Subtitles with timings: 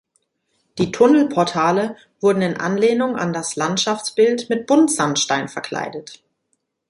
[0.79, 6.23] Die Tunnelportale wurden in Anlehnung an das Landschaftsbild mit Buntsandstein verkleidet.